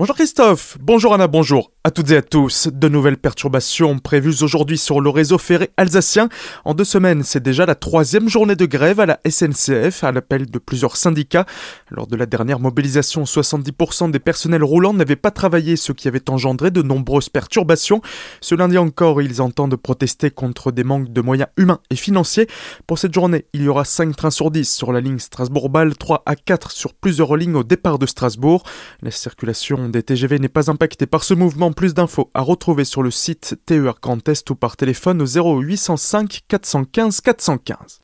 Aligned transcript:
Bonjour 0.00 0.16
Christophe, 0.16 0.78
bonjour 0.80 1.12
Anna, 1.12 1.26
bonjour 1.26 1.72
à 1.82 1.90
toutes 1.90 2.10
et 2.10 2.16
à 2.16 2.22
tous. 2.22 2.68
De 2.68 2.88
nouvelles 2.88 3.16
perturbations 3.16 3.98
prévues 3.98 4.42
aujourd'hui 4.42 4.76
sur 4.76 5.00
le 5.00 5.08
réseau 5.08 5.38
ferré 5.38 5.70
alsacien. 5.78 6.28
En 6.66 6.74
deux 6.74 6.84
semaines, 6.84 7.22
c'est 7.22 7.42
déjà 7.42 7.64
la 7.64 7.74
troisième 7.74 8.28
journée 8.28 8.54
de 8.54 8.66
grève 8.66 9.00
à 9.00 9.06
la 9.06 9.20
SNCF 9.28 10.04
à 10.04 10.12
l'appel 10.12 10.50
de 10.50 10.58
plusieurs 10.58 10.96
syndicats. 10.96 11.46
Lors 11.90 12.06
de 12.06 12.16
la 12.16 12.26
dernière 12.26 12.60
mobilisation, 12.60 13.24
70% 13.24 14.10
des 14.10 14.18
personnels 14.18 14.64
roulants 14.64 14.92
n'avaient 14.92 15.16
pas 15.16 15.30
travaillé, 15.30 15.76
ce 15.76 15.92
qui 15.92 16.06
avait 16.06 16.28
engendré 16.28 16.70
de 16.70 16.82
nombreuses 16.82 17.30
perturbations. 17.30 18.02
Ce 18.42 18.54
lundi 18.54 18.76
encore, 18.76 19.22
ils 19.22 19.40
entendent 19.40 19.76
protester 19.76 20.30
contre 20.30 20.72
des 20.72 20.84
manques 20.84 21.12
de 21.12 21.20
moyens 21.22 21.48
humains 21.56 21.80
et 21.90 21.96
financiers. 21.96 22.46
Pour 22.86 22.98
cette 22.98 23.14
journée, 23.14 23.46
il 23.54 23.62
y 23.62 23.68
aura 23.68 23.86
5 23.86 24.14
trains 24.16 24.30
sur 24.30 24.50
10 24.50 24.70
sur 24.70 24.92
la 24.92 25.00
ligne 25.00 25.18
Strasbourg-Bâle, 25.18 25.96
3 25.96 26.22
à 26.26 26.36
4 26.36 26.72
sur 26.72 26.92
plusieurs 26.92 27.36
lignes 27.36 27.56
au 27.56 27.64
départ 27.64 27.98
de 27.98 28.06
Strasbourg. 28.06 28.64
La 29.02 29.10
circulation 29.10 29.89
des 29.90 30.02
TGV 30.02 30.38
n'est 30.38 30.48
pas 30.48 30.70
impactée 30.70 31.06
par 31.06 31.24
ce 31.24 31.34
mouvement. 31.34 31.72
Plus 31.72 31.94
d'infos 31.94 32.30
à 32.34 32.40
retrouver 32.40 32.84
sur 32.84 33.02
le 33.02 33.10
site 33.10 33.58
TER 33.66 33.94
Grand 34.00 34.26
Est 34.28 34.48
ou 34.50 34.54
par 34.54 34.76
téléphone 34.76 35.22
au 35.22 35.26
0805 35.26 36.40
415 36.48 37.20
415. 37.20 38.00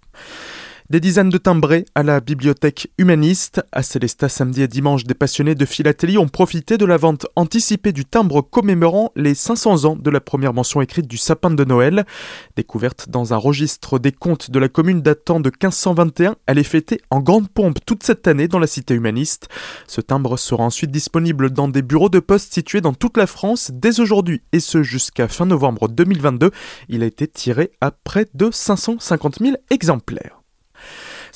Des 0.89 1.01
dizaines 1.01 1.31
de 1.31 1.39
timbrés 1.39 1.85
à 1.97 2.05
la 2.05 2.21
bibliothèque 2.21 2.93
humaniste. 2.97 3.61
À 3.73 3.83
Célestat, 3.83 4.29
samedi 4.29 4.63
et 4.63 4.69
dimanche, 4.69 5.03
des 5.03 5.15
passionnés 5.15 5.57
de 5.57 5.65
philatélie 5.65 6.17
ont 6.17 6.29
profité 6.29 6.79
de 6.79 6.85
la 6.85 6.97
vente 6.97 7.27
anticipée 7.35 7.91
du 7.91 8.05
timbre 8.05 8.41
commémorant 8.41 9.11
les 9.17 9.35
500 9.35 9.85
ans 9.85 9.97
de 9.97 10.11
la 10.11 10.21
première 10.21 10.53
mention 10.53 10.81
écrite 10.81 11.09
du 11.09 11.17
sapin 11.17 11.51
de 11.51 11.65
Noël. 11.65 12.07
Découverte 12.55 13.09
dans 13.09 13.35
un 13.35 13.37
registre 13.37 13.99
des 13.99 14.12
comptes 14.12 14.53
de 14.53 14.61
la 14.61 14.69
commune 14.69 15.03
datant 15.03 15.41
de 15.41 15.49
1521, 15.49 16.37
elle 16.47 16.59
est 16.59 16.62
fêtée 16.62 17.01
en 17.11 17.19
grande 17.19 17.48
pompe 17.48 17.79
toute 17.84 18.05
cette 18.05 18.29
année 18.29 18.47
dans 18.47 18.61
la 18.61 18.69
cité 18.69 18.95
humaniste. 18.95 19.48
Ce 19.89 20.01
timbre 20.01 20.37
sera 20.37 20.62
ensuite 20.62 20.93
disponible 20.93 21.51
dans 21.51 21.67
des 21.67 21.83
bureaux 21.83 22.11
de 22.11 22.21
poste 22.21 22.55
situés 22.55 22.81
dans 22.81 22.95
toute 22.95 23.17
la 23.17 23.27
France 23.27 23.73
dès 23.75 23.98
aujourd'hui 23.98 24.41
et 24.53 24.61
ce 24.61 24.84
jusqu'à 24.84 25.27
fin 25.27 25.47
novembre 25.47 25.89
2022. 25.89 26.53
Il 26.89 27.03
a 27.03 27.06
été 27.06 27.27
tiré 27.27 27.73
à 27.81 27.91
près 27.91 28.27
de 28.34 28.53
550 28.53 29.41
000 29.41 29.56
exemplaires. 29.71 30.36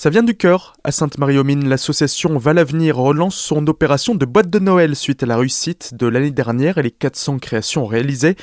Ça 0.01 0.09
vient 0.09 0.23
du 0.23 0.35
cœur. 0.35 0.73
À 0.83 0.93
Sainte-Marie-aux-Mines, 0.93 1.69
l'association 1.69 2.39
Val 2.39 2.57
Avenir 2.57 2.97
relance 2.97 3.37
son 3.37 3.67
opération 3.67 4.15
de 4.15 4.25
boîte 4.25 4.49
de 4.49 4.59
Noël 4.59 4.97
suite 4.97 5.23
à 5.23 5.27
la 5.27 5.37
réussite 5.37 5.93
de 5.93 6.07
l'année 6.07 6.31
dernière 6.31 6.79
et 6.79 6.83
les 6.83 6.91
400 6.91 7.39
créations 7.39 7.85
réalisées. 7.85 8.37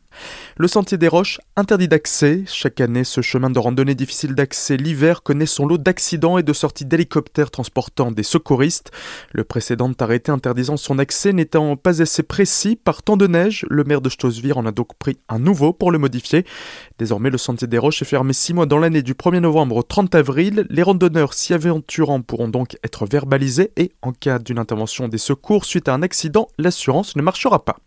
Le 0.58 0.68
sentier 0.68 0.98
des 0.98 1.08
Roches, 1.08 1.40
interdit 1.56 1.88
d'accès. 1.88 2.44
Chaque 2.48 2.82
année, 2.82 3.04
ce 3.04 3.22
chemin 3.22 3.50
de 3.50 3.60
randonnée 3.60 3.94
difficile 3.94 4.34
d'accès 4.34 4.76
l'hiver 4.76 5.22
connaît 5.22 5.46
son 5.46 5.68
lot 5.68 5.78
d'accidents 5.78 6.38
et 6.38 6.44
de 6.44 6.54
sorties 6.54 6.86
d'hélicoptères 6.86 7.52
transportant 7.52 8.12
des 8.12 8.24
secouristes. 8.24 8.92
Le 9.34 9.44
précédent 9.44 9.92
arrêté 10.00 10.32
interdisant 10.32 10.78
son 10.78 11.00
accès 11.00 11.34
n'étant 11.34 11.76
pas 11.76 12.02
assez 12.02 12.24
précis 12.24 12.76
par 12.76 13.04
temps 13.04 13.18
de 13.18 13.28
neige, 13.28 13.66
le 13.70 13.84
maire 13.84 14.02
de 14.02 14.10
Stosvir 14.10 14.58
en 14.58 14.66
a 14.66 14.72
donc 14.72 14.96
pris 14.98 15.20
un 15.30 15.40
nouveau 15.40 15.74
pour 15.74 15.92
le 15.92 16.00
modifier. 16.00 16.46
Désormais, 16.98 17.30
le 17.30 17.38
sentier 17.38 17.68
des 17.68 17.78
Roches 17.78 18.02
est 18.02 18.06
fermé 18.06 18.34
six 18.34 18.54
mois 18.54 18.66
dans 18.66 18.80
l'année 18.80 19.04
du 19.04 19.14
1er 19.14 19.40
novembre 19.40 19.78
au 19.78 19.84
30 19.84 20.16
avril. 20.16 20.66
Les 20.70 20.84
randonneurs 20.84 21.34
s'y 21.34 21.54
aventurant 21.54 22.22
pourront 22.22 22.48
donc 22.48 22.78
être 22.84 23.06
verbalisés 23.06 23.72
et, 23.78 23.92
en 24.02 24.12
cas 24.12 24.40
d'une 24.40 24.60
intervention 24.60 25.08
des 25.08 25.18
secours 25.18 25.66
suite 25.66 25.88
à 25.88 25.94
un 25.94 26.02
accident, 26.02 26.48
l'assurance 26.58 27.16
ne 27.16 27.22
marchera 27.22 27.64
pas. 27.64 27.78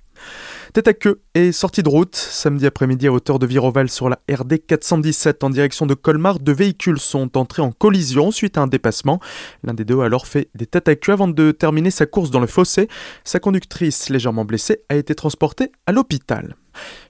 Tête 0.72 0.86
à 0.86 0.94
queue 0.94 1.20
et 1.34 1.50
sortie 1.50 1.82
de 1.82 1.88
route. 1.88 2.14
Samedi 2.14 2.64
après-midi 2.64 3.08
à 3.08 3.12
hauteur 3.12 3.41
de 3.41 3.47
Viroval 3.47 3.91
sur 3.91 4.08
la 4.08 4.20
RD 4.31 4.64
417 4.64 5.42
en 5.42 5.50
direction 5.50 5.84
de 5.84 5.94
Colmar, 5.94 6.38
deux 6.38 6.53
véhicules 6.53 7.00
sont 7.00 7.36
entrés 7.36 7.60
en 7.60 7.72
collision 7.72 8.31
suite 8.31 8.56
à 8.56 8.62
un 8.62 8.66
dépassement. 8.69 9.19
L'un 9.64 9.75
des 9.75 9.84
deux 9.84 9.98
a 10.00 10.04
alors 10.04 10.28
fait 10.28 10.48
des 10.54 10.66
têtes 10.66 10.88
à 10.88 10.94
queue 10.94 11.12
avant 11.12 11.26
de 11.26 11.50
terminer 11.50 11.91
sa 11.91 12.06
course 12.06 12.31
dans 12.31 12.38
le 12.38 12.47
fossé. 12.47 12.86
Sa 13.25 13.41
conductrice, 13.41 14.10
légèrement 14.10 14.44
blessée, 14.44 14.84
a 14.88 14.94
été 14.94 15.16
transportée 15.16 15.72
à 15.86 15.92
l'hôpital. 15.92 16.54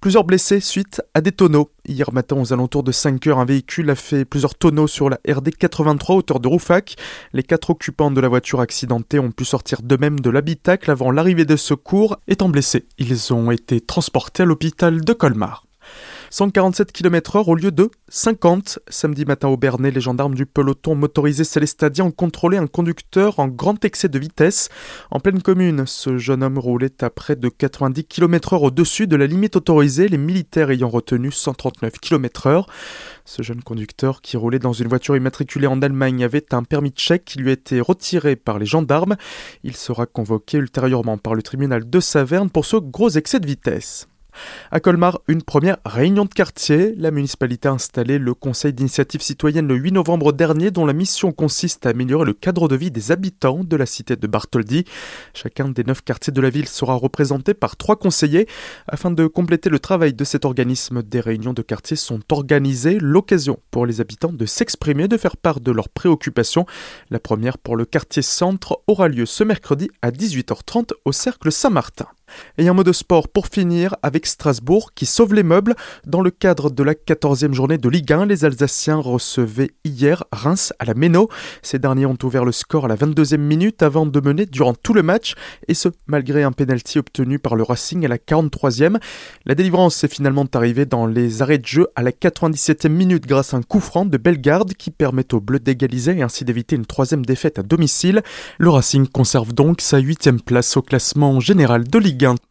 Plusieurs 0.01 0.25
blessés 0.25 0.61
suite 0.61 1.03
à 1.15 1.21
des 1.21 1.33
tonneaux. 1.33 1.71
Hier 1.87 2.13
matin, 2.13 2.37
aux 2.37 2.53
alentours 2.53 2.83
de 2.83 2.93
5 2.93 3.27
heures, 3.27 3.39
un 3.39 3.45
véhicule 3.45 3.91
a 3.91 3.95
fait 3.95 4.25
plusieurs 4.25 4.55
tonneaux 4.55 4.87
sur 4.87 5.11
la 5.11 5.19
RD 5.29 5.51
83 5.57 6.17
hauteur 6.17 6.41
de 6.41 6.49
Roufac. 6.49 6.97
Les 7.33 7.43
quatre 7.43 7.71
occupants 7.71 8.11
de 8.11 8.21
la 8.21 8.29
voiture 8.29 8.61
accidentée 8.61 9.19
ont 9.19 9.31
pu 9.31 9.45
sortir 9.45 9.83
d'eux-mêmes 9.83 10.21
de 10.21 10.31
l'habitacle 10.31 10.91
avant 10.91 11.11
l'arrivée 11.11 11.45
des 11.45 11.57
secours. 11.57 12.19
Étant 12.29 12.49
blessés, 12.49 12.87
ils 12.99 13.33
ont 13.33 13.51
été 13.51 13.81
transportés 13.81 14.43
à 14.43 14.47
l'hôpital 14.47 15.01
de 15.03 15.13
Colmar. 15.13 15.65
147 16.33 16.93
km/h 16.93 17.49
au 17.49 17.57
lieu 17.57 17.73
de 17.73 17.91
50. 18.09 18.79
Samedi 18.89 19.25
matin 19.25 19.49
au 19.49 19.57
Bernay, 19.57 19.91
les 19.91 20.01
gendarmes 20.01 20.37
du 20.37 20.47
peloton 20.47 20.95
motorisé 20.95 21.43
Célestadia 21.43 22.05
ont 22.05 22.13
contrôlé 22.13 22.57
un 22.57 22.69
conducteur 22.69 23.41
en 23.41 23.49
grand 23.49 23.85
excès 23.85 24.09
de 24.09 24.17
vitesse. 24.17 24.69
En 25.11 25.19
pleine 25.19 25.43
commune, 25.43 25.87
ce 25.87 26.19
jeune 26.19 26.45
homme 26.45 26.59
roulait 26.59 27.03
à 27.03 27.11
près 27.11 27.35
de 27.35 27.49
90 27.49 28.05
km/h 28.05 28.63
au-dessus 28.63 29.09
de 29.09 29.17
la 29.17 29.27
limite 29.27 29.57
autorisée, 29.57 30.07
les 30.07 30.19
militaires 30.19 30.71
ayant 30.71 30.89
retenu 30.89 31.33
139 31.33 31.95
km/h. 31.99 32.65
Ce 33.25 33.43
jeune 33.43 33.65
conducteur 33.65 34.23
qui 34.23 34.37
roulait 34.37 34.61
dans 34.61 34.73
une 34.73 34.87
voiture 34.87 35.17
immatriculée 35.17 35.67
en 35.67 35.83
Allemagne 35.83 36.23
avait 36.23 36.55
un 36.55 36.63
permis 36.63 36.93
de 36.93 36.99
chèque 36.99 37.25
qui 37.25 37.41
lui 37.41 37.51
a 37.51 37.55
été 37.55 37.81
retiré 37.81 38.37
par 38.37 38.61
les 38.61 38.67
gendarmes. 38.67 39.17
Il 39.65 39.75
sera 39.75 40.07
convoqué 40.07 40.59
ultérieurement 40.59 41.19
par 41.19 41.35
le 41.35 41.43
tribunal 41.43 41.91
de 41.91 41.99
Saverne 41.99 42.51
pour 42.51 42.67
ce 42.67 42.77
gros 42.77 43.11
excès 43.11 43.41
de 43.41 43.47
vitesse. 43.47 44.07
À 44.71 44.81
Colmar, 44.81 45.21
une 45.29 45.43
première 45.43 45.79
réunion 45.85 46.25
de 46.25 46.31
quartier. 46.31 46.95
La 46.97 47.11
municipalité 47.11 47.69
a 47.69 47.73
installé 47.73 48.19
le 48.19 48.35
conseil 48.35 48.73
d'initiative 48.73 49.23
citoyenne 49.23 49.67
le 49.67 49.75
8 49.75 49.93
novembre 49.93 50.33
dernier 50.33 50.71
dont 50.71 50.87
la 50.87 50.93
mission 50.93 51.33
consiste 51.33 51.87
à 51.87 51.91
améliorer 51.91 52.25
le 52.25 52.33
cadre 52.33 52.69
de 52.69 52.77
vie 52.77 52.91
des 52.91 53.13
habitants 53.13 53.65
de 53.65 53.77
la 53.77 53.87
cité 53.87 54.17
de 54.17 54.27
Bartholdi. 54.27 54.85
Chacun 55.35 55.69
des 55.69 55.85
neuf 55.85 56.03
quartiers 56.03 56.33
de 56.33 56.41
la 56.41 56.51
ville 56.51 56.69
sera 56.69 56.95
représenté 56.95 57.55
par 57.55 57.77
trois 57.77 57.97
conseillers. 57.97 58.47
Afin 58.89 59.11
de 59.11 59.27
compléter 59.27 59.71
le 59.71 59.79
travail 59.79 60.15
de 60.15 60.25
cet 60.25 60.45
organisme, 60.45 61.03
des 61.03 61.21
réunions 61.21 61.53
de 61.53 61.63
quartier 61.63 61.97
sont 61.97 62.21
organisées, 62.31 62.99
l'occasion 63.01 63.59
pour 63.71 63.87
les 63.87 64.01
habitants 64.01 64.33
de 64.33 64.47
s'exprimer, 64.47 65.09
de 65.09 65.17
faire 65.17 65.37
part 65.37 65.61
de 65.61 65.73
leurs 65.73 65.89
préoccupations. 65.89 66.67
La 67.11 67.19
première 67.19 67.59
pour 67.59 67.77
le 67.77 67.85
quartier 67.85 68.23
centre 68.23 68.81
aura 68.87 69.09
lieu 69.09 69.27
ce 69.27 69.45
mercredi 69.45 69.91
à 70.03 70.11
18h30 70.11 70.91
au 71.05 71.13
cercle 71.13 71.51
Saint-Martin. 71.51 72.07
Et 72.59 72.69
un 72.69 72.73
mot 72.73 72.85
de 72.85 72.93
sport 72.93 73.29
pour 73.29 73.47
finir 73.47 73.97
avec 74.03 74.27
Strasbourg 74.27 74.93
qui 74.95 75.07
sauve 75.07 75.35
les 75.35 75.43
meubles. 75.43 75.75
Dans 76.07 76.21
le 76.21 76.31
cadre 76.31 76.71
de 76.71 76.83
la 76.83 76.95
14e 76.95 77.53
journée 77.53 77.79
de 77.79 77.89
Ligue 77.89 78.13
1, 78.13 78.27
les 78.27 78.45
Alsaciens 78.45 78.97
recevaient 78.97 79.73
hier 79.85 80.25
Reims 80.33 80.73
à 80.79 80.85
la 80.85 80.95
Méno. 80.95 81.29
Ces 81.63 81.79
derniers 81.79 82.07
ont 82.07 82.17
ouvert 82.23 82.45
le 82.45 82.53
score 82.53 82.85
à 82.85 82.89
la 82.89 82.97
22e 82.97 83.39
minute 83.39 83.83
avant 83.83 84.07
de 84.07 84.21
mener 84.21 84.47
durant 84.47 84.75
tout 84.75 84.95
le 84.95 85.03
match, 85.03 85.35
et 85.69 85.75
ce 85.75 85.89
malgré 86.07 86.43
un 86.43 86.53
pénalty 86.53 86.99
obtenu 86.99 87.39
par 87.39 87.57
le 87.57 87.63
Racing 87.63 88.05
à 88.05 88.09
la 88.09 88.19
43e. 88.19 88.99
La 89.47 89.55
délivrance 89.55 90.03
est 90.05 90.13
finalement 90.13 90.47
arrivée 90.55 90.87
dans 90.87 91.07
les 91.07 91.43
arrêts 91.43 91.59
de 91.59 91.67
jeu 91.67 91.89
à 91.97 92.03
la 92.03 92.13
97e 92.13 92.89
minute 92.89 93.27
grâce 93.27 93.55
à 93.55 93.57
un 93.57 93.63
coup 93.63 93.81
franc 93.81 94.05
de 94.05 94.17
Bellegarde 94.17 94.75
qui 94.75 94.91
permet 94.91 95.35
aux 95.35 95.41
Bleus 95.41 95.61
d'égaliser 95.61 96.19
et 96.19 96.23
ainsi 96.23 96.45
d'éviter 96.45 96.77
une 96.77 96.87
troisième 96.87 97.25
défaite 97.25 97.59
à 97.59 97.63
domicile. 97.63 98.23
Le 98.59 98.71
Racing 98.71 99.07
conserve 99.09 99.53
donc 99.53 99.81
sa 99.81 99.99
8 99.99 100.21
place 100.45 100.77
au 100.77 100.83
classement 100.83 101.41
général 101.41 101.85
de 101.85 101.99
Ligue 102.21 102.29
1. 102.29 102.50